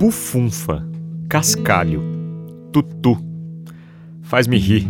bufunfa, 0.00 0.82
cascalho, 1.28 2.02
tutu. 2.72 3.18
Faz-me 4.22 4.56
rir. 4.56 4.88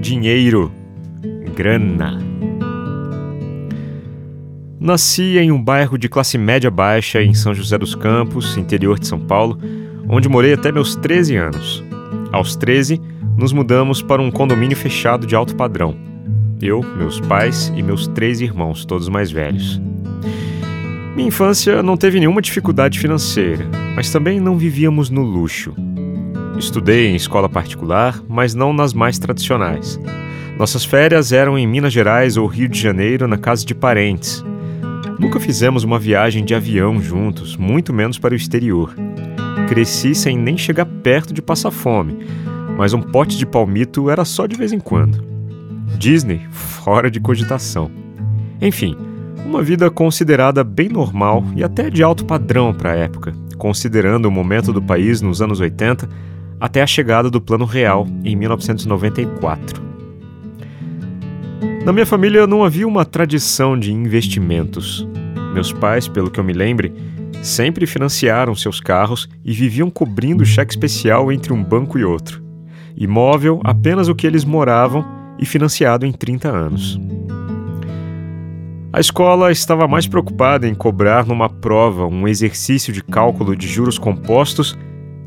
Dinheiro, 0.00 0.72
grana. 1.54 2.18
Nasci 4.80 5.38
em 5.38 5.52
um 5.52 5.62
bairro 5.62 5.96
de 5.96 6.08
classe 6.08 6.36
média 6.36 6.68
baixa 6.68 7.22
em 7.22 7.32
São 7.32 7.54
José 7.54 7.78
dos 7.78 7.94
Campos, 7.94 8.56
interior 8.56 8.98
de 8.98 9.06
São 9.06 9.20
Paulo, 9.20 9.56
onde 10.08 10.28
morei 10.28 10.52
até 10.52 10.72
meus 10.72 10.96
13 10.96 11.36
anos. 11.36 11.84
Aos 12.32 12.56
13, 12.56 13.00
nos 13.36 13.52
mudamos 13.52 14.02
para 14.02 14.20
um 14.20 14.32
condomínio 14.32 14.76
fechado 14.76 15.28
de 15.28 15.36
alto 15.36 15.54
padrão. 15.54 15.96
Eu, 16.60 16.82
meus 16.82 17.20
pais 17.20 17.72
e 17.76 17.84
meus 17.84 18.08
três 18.08 18.40
irmãos, 18.40 18.84
todos 18.84 19.08
mais 19.08 19.30
velhos. 19.30 19.80
Minha 21.14 21.28
infância 21.28 21.82
não 21.82 21.96
teve 21.96 22.20
nenhuma 22.20 22.40
dificuldade 22.40 22.98
financeira, 22.98 23.66
mas 23.96 24.10
também 24.10 24.38
não 24.38 24.56
vivíamos 24.56 25.10
no 25.10 25.22
luxo. 25.22 25.74
Estudei 26.56 27.08
em 27.08 27.16
escola 27.16 27.48
particular, 27.48 28.22
mas 28.28 28.54
não 28.54 28.72
nas 28.72 28.94
mais 28.94 29.18
tradicionais. 29.18 29.98
Nossas 30.56 30.84
férias 30.84 31.32
eram 31.32 31.58
em 31.58 31.66
Minas 31.66 31.92
Gerais 31.92 32.36
ou 32.36 32.46
Rio 32.46 32.68
de 32.68 32.78
Janeiro, 32.78 33.26
na 33.26 33.38
casa 33.38 33.64
de 33.64 33.74
parentes. 33.74 34.44
Nunca 35.18 35.40
fizemos 35.40 35.84
uma 35.84 35.98
viagem 35.98 36.44
de 36.44 36.54
avião 36.54 37.02
juntos, 37.02 37.56
muito 37.56 37.92
menos 37.92 38.18
para 38.18 38.34
o 38.34 38.36
exterior. 38.36 38.94
Cresci 39.68 40.14
sem 40.14 40.38
nem 40.38 40.56
chegar 40.56 40.86
perto 40.86 41.34
de 41.34 41.42
passar 41.42 41.70
fome, 41.70 42.18
mas 42.76 42.92
um 42.92 43.02
pote 43.02 43.36
de 43.36 43.46
palmito 43.46 44.10
era 44.10 44.24
só 44.24 44.46
de 44.46 44.56
vez 44.56 44.72
em 44.72 44.80
quando. 44.80 45.24
Disney, 45.98 46.46
fora 46.50 47.10
de 47.10 47.20
cogitação. 47.20 47.90
Enfim, 48.60 48.96
uma 49.44 49.62
vida 49.62 49.90
considerada 49.90 50.62
bem 50.62 50.88
normal 50.88 51.44
e 51.56 51.64
até 51.64 51.90
de 51.90 52.02
alto 52.02 52.24
padrão 52.24 52.72
para 52.72 52.92
a 52.92 52.96
época, 52.96 53.32
considerando 53.56 54.26
o 54.26 54.30
momento 54.30 54.72
do 54.72 54.80
país 54.80 55.20
nos 55.20 55.42
anos 55.42 55.60
80 55.60 56.08
até 56.60 56.82
a 56.82 56.86
chegada 56.86 57.30
do 57.30 57.40
Plano 57.40 57.64
Real 57.64 58.06
em 58.22 58.36
1994. 58.36 59.82
Na 61.84 61.92
minha 61.92 62.06
família 62.06 62.46
não 62.46 62.62
havia 62.62 62.86
uma 62.86 63.04
tradição 63.04 63.78
de 63.78 63.92
investimentos. 63.92 65.06
Meus 65.54 65.72
pais, 65.72 66.06
pelo 66.06 66.30
que 66.30 66.38
eu 66.38 66.44
me 66.44 66.52
lembre, 66.52 66.92
sempre 67.42 67.86
financiaram 67.86 68.54
seus 68.54 68.80
carros 68.80 69.28
e 69.44 69.52
viviam 69.52 69.90
cobrindo 69.90 70.44
cheque 70.44 70.72
especial 70.72 71.32
entre 71.32 71.52
um 71.52 71.64
banco 71.64 71.98
e 71.98 72.04
outro. 72.04 72.42
Imóvel 72.96 73.60
apenas 73.64 74.08
o 74.08 74.14
que 74.14 74.26
eles 74.26 74.44
moravam 74.44 75.04
e 75.38 75.46
financiado 75.46 76.04
em 76.04 76.12
30 76.12 76.48
anos. 76.48 77.00
A 78.92 78.98
escola 78.98 79.52
estava 79.52 79.86
mais 79.86 80.08
preocupada 80.08 80.66
em 80.66 80.74
cobrar 80.74 81.24
numa 81.24 81.48
prova 81.48 82.06
um 82.06 82.26
exercício 82.26 82.92
de 82.92 83.04
cálculo 83.04 83.54
de 83.54 83.68
juros 83.68 83.98
compostos 83.98 84.76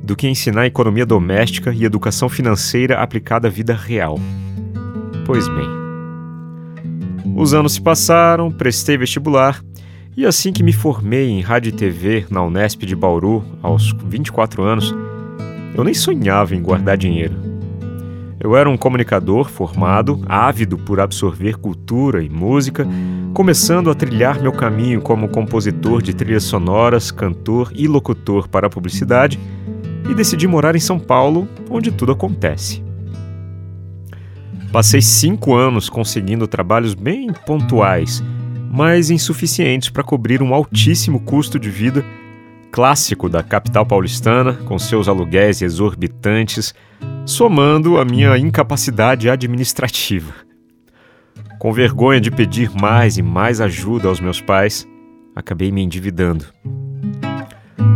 do 0.03 0.17
que 0.17 0.27
ensinar 0.27 0.65
economia 0.65 1.05
doméstica 1.05 1.73
e 1.73 1.85
educação 1.85 2.27
financeira 2.27 2.99
aplicada 2.99 3.47
à 3.47 3.51
vida 3.51 3.73
real. 3.73 4.19
Pois 5.25 5.47
bem. 5.47 5.67
Os 7.37 7.53
anos 7.53 7.73
se 7.73 7.81
passaram, 7.81 8.51
prestei 8.51 8.97
vestibular 8.97 9.63
e 10.15 10.25
assim 10.25 10.51
que 10.51 10.61
me 10.61 10.73
formei 10.73 11.29
em 11.29 11.39
rádio 11.39 11.69
e 11.69 11.71
TV 11.71 12.25
na 12.29 12.43
Unesp 12.43 12.85
de 12.85 12.97
Bauru, 12.97 13.45
aos 13.61 13.93
24 14.05 14.61
anos, 14.61 14.93
eu 15.73 15.85
nem 15.85 15.93
sonhava 15.93 16.53
em 16.53 16.61
guardar 16.61 16.97
dinheiro. 16.97 17.52
Eu 18.43 18.57
era 18.57 18.69
um 18.69 18.75
comunicador 18.75 19.49
formado, 19.49 20.21
ávido 20.27 20.77
por 20.77 20.99
absorver 20.99 21.55
cultura 21.57 22.21
e 22.21 22.29
música, 22.29 22.85
começando 23.33 23.89
a 23.89 23.95
trilhar 23.95 24.41
meu 24.41 24.51
caminho 24.51 25.01
como 25.01 25.29
compositor 25.29 26.01
de 26.01 26.13
trilhas 26.13 26.43
sonoras, 26.43 27.09
cantor 27.09 27.71
e 27.73 27.87
locutor 27.87 28.49
para 28.49 28.67
a 28.67 28.69
publicidade, 28.69 29.39
e 30.09 30.13
decidi 30.13 30.45
morar 30.45 30.75
em 30.75 30.79
São 30.79 30.99
Paulo, 30.99 31.47
onde 31.69 31.89
tudo 31.89 32.11
acontece. 32.11 32.83
Passei 34.73 35.01
cinco 35.01 35.55
anos 35.55 35.87
conseguindo 35.87 36.45
trabalhos 36.45 36.93
bem 36.93 37.31
pontuais, 37.45 38.21
mas 38.69 39.09
insuficientes 39.09 39.89
para 39.89 40.03
cobrir 40.03 40.43
um 40.43 40.53
altíssimo 40.53 41.21
custo 41.21 41.57
de 41.57 41.69
vida 41.69 42.03
clássico 42.73 43.29
da 43.29 43.41
capital 43.41 43.85
paulistana, 43.85 44.53
com 44.65 44.77
seus 44.77 45.07
aluguéis 45.07 45.61
exorbitantes, 45.61 46.73
somando 47.25 47.97
a 47.97 48.05
minha 48.05 48.37
incapacidade 48.37 49.29
administrativa. 49.29 50.33
Com 51.59 51.71
vergonha 51.71 52.19
de 52.19 52.29
pedir 52.29 52.69
mais 52.69 53.17
e 53.17 53.21
mais 53.21 53.61
ajuda 53.61 54.07
aos 54.07 54.19
meus 54.19 54.41
pais, 54.41 54.87
acabei 55.35 55.71
me 55.71 55.81
endividando. 55.81 56.45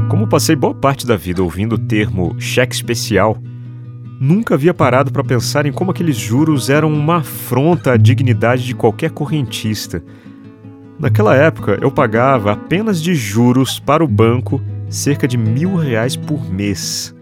Como 0.10 0.28
passei 0.28 0.56
boa 0.56 0.74
parte 0.74 1.06
da 1.06 1.18
vida 1.18 1.44
ouvindo 1.44 1.74
o 1.74 1.78
termo 1.78 2.36
cheque 2.40 2.74
especial, 2.74 3.38
Nunca 4.20 4.56
havia 4.56 4.74
parado 4.74 5.12
para 5.12 5.24
pensar 5.24 5.68
em 5.68 5.72
como 5.72 5.92
aqueles 5.92 6.18
juros 6.18 6.72
eram 6.72 6.92
uma 6.92 7.18
afronta 7.18 7.92
à 7.92 7.98
dignidade 7.98 8.66
de 8.66 8.74
qualquer 8.74 9.12
correntista. 9.12 10.02
Naquela 10.98 11.36
época, 11.36 11.78
eu 11.80 11.92
pagava 11.92 12.52
apenas 12.52 13.00
de 13.00 13.14
juros 13.14 13.80
para 13.80 14.04
o 14.04 14.08
banco 14.08 14.60
cerca 14.90 15.28
de 15.28 15.38
mil 15.38 15.76
reais 15.76 16.16
por 16.16 16.52
mês. 16.52 17.16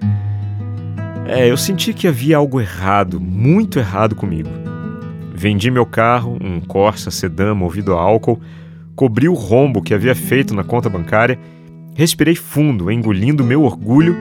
É, 1.28 1.50
eu 1.50 1.58
senti 1.58 1.92
que 1.92 2.08
havia 2.08 2.38
algo 2.38 2.62
errado, 2.62 3.20
muito 3.20 3.80
errado 3.80 4.16
comigo. 4.16 4.50
Vendi 5.34 5.72
meu 5.72 5.86
carro, 5.86 6.38
um 6.40 6.62
Corsa 6.62 7.10
sedã 7.10 7.56
movido 7.56 7.96
a 7.96 8.00
álcool, 8.00 8.40
cobri 8.96 9.28
o 9.28 9.34
rombo 9.34 9.82
que 9.82 9.94
havia 9.94 10.14
feito 10.14 10.54
na 10.54 10.64
conta 10.64 10.88
bancária, 10.88 11.40
respirei 11.96 12.36
fundo, 12.36 12.92
engolindo 12.92 13.44
meu 13.44 13.64
orgulho 13.64 14.16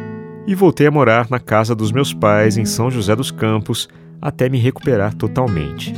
e 0.46 0.54
voltei 0.54 0.86
a 0.86 0.90
morar 0.90 1.28
na 1.28 1.38
casa 1.38 1.74
dos 1.74 1.92
meus 1.92 2.14
pais 2.14 2.56
em 2.56 2.64
São 2.64 2.90
José 2.90 3.14
dos 3.14 3.30
Campos 3.30 3.86
até 4.20 4.48
me 4.48 4.58
recuperar 4.58 5.14
totalmente. 5.14 5.92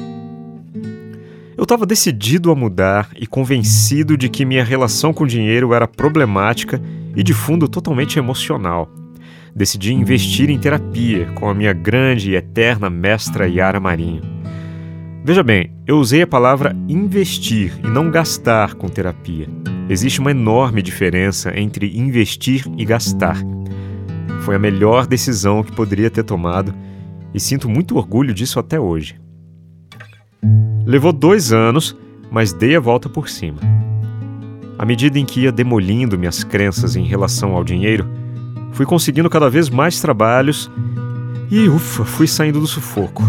Eu 1.57 1.63
estava 1.63 1.87
decidido 1.87 2.51
a 2.51 2.55
mudar 2.55 3.11
e 3.17 3.27
convencido 3.29 4.17
de 4.17 4.29
que 4.29 4.45
minha 4.45 4.65
relação 4.65 5.15
com 5.15 5.23
o 5.23 5.29
dinheiro 5.29 5.73
era 5.73 5.87
problemática 5.87 6.83
e 7.15 7.23
de 7.23 7.33
fundo 7.33 7.69
totalmente 7.69 8.19
emocional. 8.19 8.91
Decidi 9.57 9.95
investir 9.95 10.51
em 10.51 10.59
terapia 10.59 11.33
com 11.35 11.49
a 11.49 11.55
minha 11.55 11.73
grande 11.73 12.33
e 12.33 12.37
eterna 12.37 12.91
mestra 12.91 13.49
Yara 13.49 13.81
Marinho. 13.81 14.21
Veja 15.25 15.43
bem, 15.43 15.73
eu 15.87 15.97
usei 15.97 16.21
a 16.21 16.27
palavra 16.27 16.77
investir 16.87 17.73
e 17.83 17.87
não 17.87 18.11
gastar 18.11 18.75
com 18.75 18.87
terapia. 18.87 19.49
Existe 19.89 20.21
uma 20.21 20.31
enorme 20.31 20.83
diferença 20.83 21.59
entre 21.59 21.99
investir 21.99 22.67
e 22.77 22.85
gastar. 22.85 23.39
Foi 24.43 24.57
a 24.57 24.59
melhor 24.59 25.07
decisão 25.07 25.63
que 25.63 25.73
poderia 25.73 26.11
ter 26.11 26.25
tomado 26.25 26.75
e 27.33 27.41
sinto 27.41 27.67
muito 27.67 27.97
orgulho 27.97 28.35
disso 28.35 28.61
até 28.61 28.79
hoje. 28.79 29.19
Levou 30.85 31.15
dois 31.15 31.51
anos, 31.51 31.97
mas 32.31 32.53
dei 32.53 32.77
a 32.77 32.81
volta 32.81 33.09
por 33.09 33.27
cima. 33.27 33.61
À 34.79 34.85
medida 34.85 35.19
em 35.19 35.25
que 35.25 35.41
ia 35.41 35.51
demolindo 35.51 36.19
minhas 36.19 36.45
crenças 36.45 36.95
em 36.95 37.07
relação 37.07 37.57
ao 37.57 37.65
dinheiro, 37.65 38.07
fui 38.77 38.85
conseguindo 38.85 39.31
cada 39.31 39.49
vez 39.49 39.71
mais 39.71 40.03
trabalhos 40.03 40.71
e, 41.51 41.67
ufa, 41.67 42.05
fui 42.05 42.27
saindo 42.27 42.61
do 42.61 42.67
sufoco. 42.67 43.23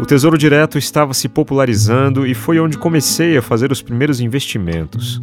O 0.00 0.04
Tesouro 0.04 0.36
Direto 0.36 0.76
estava 0.76 1.14
se 1.14 1.28
popularizando 1.28 2.26
e 2.26 2.34
foi 2.34 2.58
onde 2.58 2.76
comecei 2.76 3.36
a 3.36 3.42
fazer 3.42 3.70
os 3.70 3.80
primeiros 3.80 4.20
investimentos. 4.20 5.22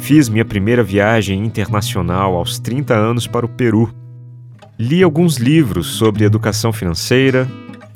Fiz 0.00 0.26
minha 0.30 0.44
primeira 0.44 0.82
viagem 0.82 1.44
internacional 1.44 2.34
aos 2.34 2.58
30 2.58 2.94
anos 2.94 3.26
para 3.26 3.44
o 3.44 3.48
Peru. 3.48 3.92
Li 4.78 5.02
alguns 5.02 5.36
livros 5.36 5.86
sobre 5.86 6.24
educação 6.24 6.72
financeira 6.72 7.46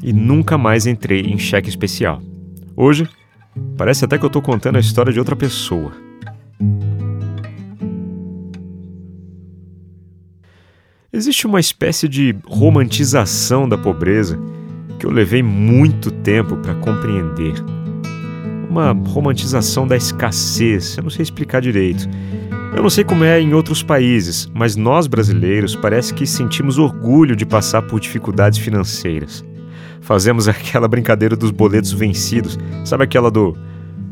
e 0.02 0.12
nunca 0.12 0.58
mais 0.58 0.86
entrei 0.86 1.22
em 1.22 1.38
cheque 1.38 1.70
especial. 1.70 2.22
Hoje, 2.76 3.08
parece 3.78 4.04
até 4.04 4.18
que 4.18 4.24
eu 4.24 4.28
estou 4.28 4.42
contando 4.42 4.76
a 4.76 4.80
história 4.80 5.12
de 5.12 5.18
outra 5.18 5.36
pessoa. 5.36 5.92
Existe 11.12 11.44
uma 11.44 11.58
espécie 11.58 12.08
de 12.08 12.36
romantização 12.46 13.68
da 13.68 13.76
pobreza 13.76 14.38
que 14.96 15.04
eu 15.04 15.10
levei 15.10 15.42
muito 15.42 16.08
tempo 16.10 16.56
para 16.58 16.74
compreender 16.76 17.54
uma 18.68 18.92
romantização 18.92 19.88
da 19.88 19.96
escassez, 19.96 20.96
eu 20.96 21.02
não 21.02 21.10
sei 21.10 21.24
explicar 21.24 21.60
direito. 21.60 22.08
Eu 22.76 22.84
não 22.84 22.88
sei 22.88 23.02
como 23.02 23.24
é 23.24 23.40
em 23.40 23.52
outros 23.52 23.82
países, 23.82 24.48
mas 24.54 24.76
nós 24.76 25.08
brasileiros 25.08 25.74
parece 25.74 26.14
que 26.14 26.24
sentimos 26.24 26.78
orgulho 26.78 27.34
de 27.34 27.44
passar 27.44 27.82
por 27.82 27.98
dificuldades 27.98 28.60
financeiras. 28.60 29.44
Fazemos 30.00 30.46
aquela 30.48 30.86
brincadeira 30.86 31.34
dos 31.34 31.50
boletos 31.50 31.90
vencidos, 31.90 32.56
sabe 32.84 33.02
aquela 33.02 33.32
do 33.32 33.56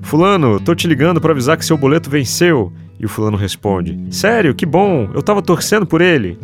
Fulano, 0.02 0.58
tô 0.58 0.74
te 0.74 0.88
ligando 0.88 1.20
para 1.20 1.30
avisar 1.30 1.56
que 1.56 1.64
seu 1.64 1.78
boleto 1.78 2.10
venceu. 2.10 2.72
E 2.98 3.06
o 3.06 3.08
fulano 3.08 3.36
responde: 3.36 3.96
Sério, 4.10 4.52
que 4.52 4.66
bom, 4.66 5.08
eu 5.14 5.22
tava 5.22 5.40
torcendo 5.40 5.86
por 5.86 6.00
ele. 6.00 6.36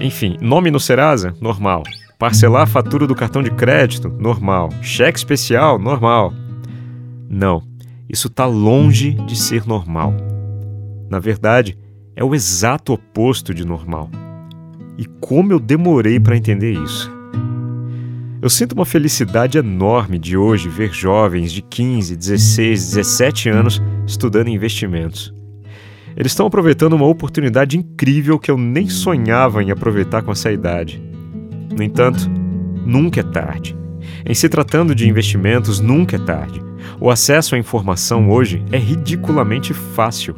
Enfim, 0.00 0.36
nome 0.40 0.70
no 0.70 0.80
Serasa? 0.80 1.34
Normal. 1.40 1.82
Parcelar 2.18 2.62
a 2.62 2.66
fatura 2.66 3.06
do 3.06 3.14
cartão 3.14 3.42
de 3.42 3.50
crédito? 3.50 4.08
Normal. 4.08 4.70
Cheque 4.80 5.18
especial? 5.18 5.78
Normal. 5.78 6.32
Não, 7.28 7.62
isso 8.08 8.28
está 8.28 8.46
longe 8.46 9.12
de 9.26 9.34
ser 9.34 9.66
normal. 9.66 10.14
na 11.10 11.18
verdade, 11.18 11.76
é 12.16 12.24
o 12.24 12.34
exato 12.34 12.92
oposto 12.92 13.52
de 13.52 13.66
normal. 13.66 14.10
E 14.96 15.04
como 15.04 15.52
eu 15.52 15.58
demorei 15.58 16.18
para 16.20 16.36
entender 16.36 16.72
isso. 16.72 17.10
Eu 18.40 18.50
sinto 18.50 18.72
uma 18.72 18.84
felicidade 18.84 19.56
enorme 19.56 20.18
de 20.18 20.36
hoje 20.36 20.68
ver 20.68 20.92
jovens 20.92 21.52
de 21.52 21.62
15, 21.62 22.16
16, 22.16 22.90
17 22.94 23.48
anos 23.48 23.82
estudando 24.06 24.48
investimentos. 24.48 25.32
Eles 26.16 26.32
estão 26.32 26.46
aproveitando 26.46 26.92
uma 26.94 27.06
oportunidade 27.06 27.78
incrível 27.78 28.38
que 28.38 28.50
eu 28.50 28.58
nem 28.58 28.88
sonhava 28.88 29.62
em 29.62 29.70
aproveitar 29.70 30.22
com 30.22 30.32
essa 30.32 30.52
idade. 30.52 31.02
No 31.74 31.82
entanto, 31.82 32.30
nunca 32.84 33.20
é 33.20 33.22
tarde. 33.22 33.76
Em 34.24 34.34
se 34.34 34.48
tratando 34.48 34.94
de 34.94 35.08
investimentos, 35.08 35.80
nunca 35.80 36.16
é 36.16 36.18
tarde. 36.18 36.62
O 37.00 37.10
acesso 37.10 37.54
à 37.54 37.58
informação 37.58 38.28
hoje 38.30 38.62
é 38.70 38.78
ridiculamente 38.78 39.72
fácil. 39.72 40.36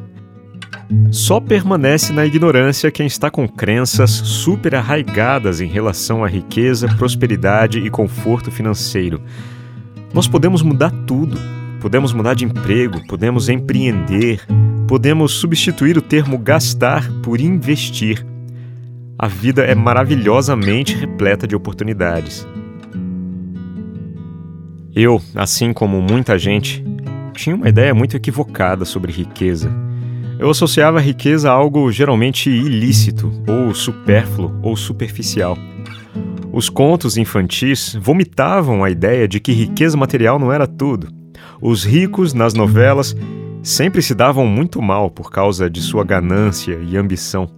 Só 1.10 1.40
permanece 1.40 2.12
na 2.12 2.26
ignorância 2.26 2.90
quem 2.90 3.06
está 3.06 3.30
com 3.30 3.48
crenças 3.48 4.10
super 4.10 4.74
arraigadas 4.74 5.60
em 5.60 5.66
relação 5.66 6.22
à 6.24 6.28
riqueza, 6.28 6.88
prosperidade 6.96 7.78
e 7.78 7.90
conforto 7.90 8.50
financeiro. 8.50 9.20
Nós 10.12 10.28
podemos 10.28 10.62
mudar 10.62 10.90
tudo. 11.06 11.36
Podemos 11.80 12.12
mudar 12.14 12.34
de 12.34 12.46
emprego, 12.46 13.06
podemos 13.06 13.50
empreender, 13.50 14.40
podemos 14.86 15.32
substituir 15.32 15.96
o 15.96 16.02
termo 16.02 16.38
gastar 16.38 17.10
por 17.22 17.40
investir. 17.40 18.24
A 19.18 19.26
vida 19.26 19.62
é 19.62 19.74
maravilhosamente 19.74 20.94
repleta 20.94 21.46
de 21.46 21.56
oportunidades. 21.56 22.46
Eu, 24.94 25.20
assim 25.34 25.72
como 25.72 26.00
muita 26.00 26.38
gente, 26.38 26.84
tinha 27.34 27.56
uma 27.56 27.68
ideia 27.68 27.94
muito 27.94 28.16
equivocada 28.16 28.84
sobre 28.84 29.10
riqueza. 29.10 29.70
Eu 30.38 30.50
associava 30.50 30.98
a 30.98 31.02
riqueza 31.02 31.50
a 31.50 31.52
algo 31.52 31.90
geralmente 31.90 32.50
ilícito, 32.50 33.32
ou 33.48 33.74
supérfluo, 33.74 34.54
ou 34.62 34.76
superficial. 34.76 35.56
Os 36.52 36.68
contos 36.68 37.16
infantis 37.16 37.96
vomitavam 38.00 38.84
a 38.84 38.90
ideia 38.90 39.26
de 39.26 39.40
que 39.40 39.52
riqueza 39.52 39.96
material 39.96 40.38
não 40.38 40.52
era 40.52 40.66
tudo. 40.66 41.08
Os 41.60 41.84
ricos, 41.84 42.34
nas 42.34 42.54
novelas, 42.54 43.16
sempre 43.64 44.02
se 44.02 44.14
davam 44.14 44.46
muito 44.46 44.82
mal 44.82 45.10
por 45.10 45.30
causa 45.30 45.70
de 45.70 45.80
sua 45.80 46.04
ganância 46.04 46.78
e 46.86 46.96
ambição. 46.98 47.50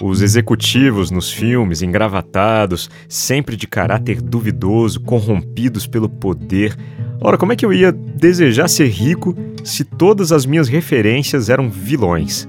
Os 0.00 0.22
executivos 0.22 1.10
nos 1.10 1.30
filmes, 1.30 1.82
engravatados, 1.82 2.88
sempre 3.08 3.56
de 3.56 3.66
caráter 3.66 4.22
duvidoso, 4.22 5.00
corrompidos 5.00 5.86
pelo 5.86 6.08
poder. 6.08 6.74
Ora, 7.20 7.36
como 7.36 7.52
é 7.52 7.56
que 7.56 7.66
eu 7.66 7.72
ia 7.72 7.92
desejar 7.92 8.68
ser 8.68 8.86
rico 8.86 9.36
se 9.64 9.84
todas 9.84 10.32
as 10.32 10.46
minhas 10.46 10.68
referências 10.68 11.50
eram 11.50 11.68
vilões. 11.68 12.48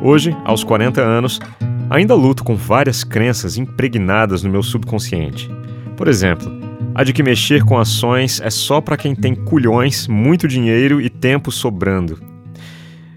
Hoje, 0.00 0.34
aos 0.44 0.62
40 0.62 1.02
anos, 1.02 1.40
ainda 1.90 2.14
luto 2.14 2.44
com 2.44 2.54
várias 2.54 3.02
crenças 3.02 3.58
impregnadas 3.58 4.42
no 4.42 4.48
meu 4.50 4.62
subconsciente. 4.62 5.50
Por 5.96 6.08
exemplo, 6.08 6.67
a 6.98 7.04
de 7.04 7.12
que 7.12 7.22
mexer 7.22 7.64
com 7.64 7.78
ações 7.78 8.40
é 8.40 8.50
só 8.50 8.80
para 8.80 8.96
quem 8.96 9.14
tem 9.14 9.34
culhões, 9.34 10.08
muito 10.08 10.48
dinheiro 10.48 11.00
e 11.00 11.08
tempo 11.08 11.52
sobrando. 11.52 12.20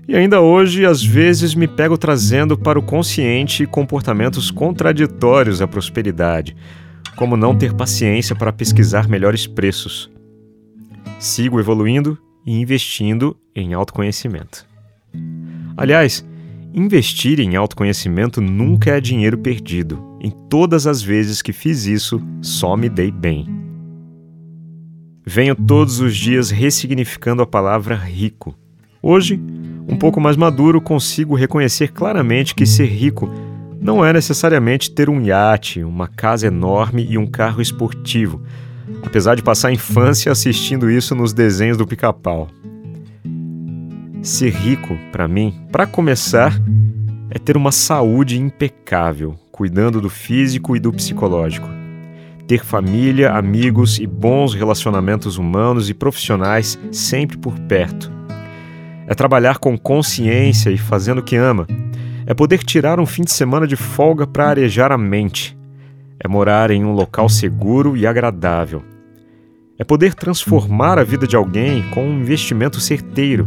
E 0.08 0.16
ainda 0.16 0.42
hoje, 0.42 0.86
às 0.86 1.04
vezes, 1.04 1.56
me 1.56 1.68
pego 1.68 1.98
trazendo 1.98 2.58
para 2.58 2.78
o 2.78 2.84
consciente 2.84 3.66
comportamentos 3.66 4.52
contraditórios 4.52 5.62
à 5.62 5.68
prosperidade, 5.68 6.56
como 7.16 7.36
não 7.36 7.56
ter 7.56 7.74
paciência 7.74 8.36
para 8.36 8.54
pesquisar 8.54 9.08
melhores 9.08 9.48
preços 9.48 10.12
sigo 11.22 11.60
evoluindo 11.60 12.18
e 12.46 12.60
investindo 12.60 13.38
em 13.56 13.74
autoconhecimento. 13.74 14.66
Aliás, 15.78 16.26
investir 16.74 17.40
em 17.40 17.56
autoconhecimento 17.56 18.42
nunca 18.42 18.92
é 18.92 19.00
dinheiro 19.00 19.38
perdido. 19.38 20.18
Em 20.20 20.32
todas 20.50 20.88
as 20.88 21.02
vezes 21.02 21.42
que 21.42 21.54
fiz 21.54 21.86
isso, 21.86 22.22
só 22.42 22.76
me 22.76 22.90
dei 22.90 23.12
bem. 23.12 23.61
Venho 25.26 25.56
todos 25.56 26.00
os 26.00 26.16
dias 26.16 26.50
ressignificando 26.50 27.42
a 27.42 27.48
palavra 27.48 27.96
rico. 27.96 28.56
Hoje, 29.02 29.40
um 29.88 29.98
pouco 29.98 30.20
mais 30.20 30.36
maduro, 30.36 30.82
consigo 30.82 31.36
reconhecer 31.36 31.92
claramente 31.92 32.56
que 32.56 32.66
ser 32.66 32.86
rico 32.86 33.30
não 33.80 34.06
é 34.06 34.14
necessariamente 34.14 34.92
ter 34.92 35.10
um 35.10 35.22
iate, 35.22 35.84
uma 35.84 36.08
casa 36.08 36.48
enorme 36.48 37.06
e 37.10 37.18
um 37.18 37.26
carro 37.26 37.62
esportivo 37.62 38.42
apesar 39.04 39.36
de 39.36 39.44
passar 39.44 39.70
a 39.70 39.74
infância 39.74 40.32
assistindo 40.32 40.90
isso 40.90 41.16
nos 41.16 41.34
desenhos 41.34 41.78
do 41.78 41.88
pica-pau. 41.88 42.50
Ser 44.22 44.52
rico, 44.52 44.98
para 45.12 45.28
mim, 45.28 45.66
para 45.72 45.88
começar, 45.88 46.54
é 47.30 47.40
ter 47.40 47.58
uma 47.58 47.72
saúde 47.72 48.40
impecável, 48.40 49.36
cuidando 49.52 50.00
do 50.00 50.10
físico 50.10 50.76
e 50.76 50.80
do 50.80 50.92
psicológico. 50.92 51.81
Ter 52.48 52.64
família, 52.66 53.32
amigos 53.32 54.00
e 54.00 54.08
bons 54.08 54.54
relacionamentos 54.54 55.38
humanos 55.38 55.90
e 55.90 55.94
profissionais 55.94 56.80
sempre 56.92 57.38
por 57.38 57.58
perto. 57.62 58.12
É 59.08 59.14
trabalhar 59.14 59.58
com 59.58 59.78
consciência 59.78 60.70
e 60.70 60.78
fazendo 60.78 61.20
o 61.20 61.24
que 61.24 61.36
ama. 61.36 61.68
É 62.26 62.34
poder 62.34 62.60
tirar 62.64 63.00
um 63.00 63.06
fim 63.06 63.24
de 63.24 63.32
semana 63.32 63.68
de 63.68 63.76
folga 63.76 64.26
para 64.26 64.50
arejar 64.50 64.92
a 64.92 64.98
mente 64.98 65.60
é 66.24 66.28
morar 66.28 66.70
em 66.70 66.86
um 66.86 66.92
local 66.92 67.28
seguro 67.28 67.98
e 67.98 68.06
agradável. 68.06 68.84
É 69.78 69.84
poder 69.84 70.14
transformar 70.14 71.00
a 71.00 71.04
vida 71.04 71.26
de 71.26 71.36
alguém 71.36 71.82
com 71.90 72.06
um 72.06 72.20
investimento 72.20 72.80
certeiro. 72.80 73.46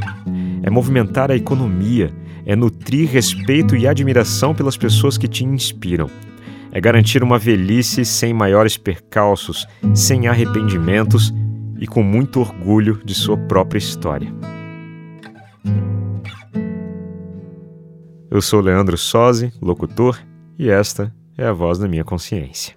É 0.61 0.69
movimentar 0.69 1.31
a 1.31 1.37
economia. 1.37 2.13
É 2.45 2.57
nutrir 2.57 3.09
respeito 3.09 3.77
e 3.77 3.87
admiração 3.87 4.53
pelas 4.53 4.77
pessoas 4.77 5.17
que 5.17 5.29
te 5.29 5.45
inspiram. 5.45 6.11
É 6.75 6.81
garantir 6.81 7.23
uma 7.23 7.39
velhice 7.39 8.05
sem 8.05 8.35
maiores 8.35 8.77
percalços, 8.77 9.65
sem 9.95 10.27
arrependimentos 10.27 11.33
e 11.79 11.87
com 11.87 12.03
muito 12.03 12.41
orgulho 12.41 13.01
de 13.05 13.15
sua 13.15 13.37
própria 13.37 13.79
história. 13.79 14.35
Eu 18.29 18.43
sou 18.43 18.61
Leandro 18.61 18.99
Sozzi, 18.99 19.53
locutor, 19.63 20.21
e 20.59 20.69
esta 20.69 21.15
é 21.39 21.47
a 21.47 21.53
voz 21.53 21.79
da 21.79 21.87
minha 21.87 22.03
consciência. 22.03 22.75